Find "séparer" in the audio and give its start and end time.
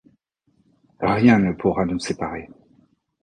1.99-2.49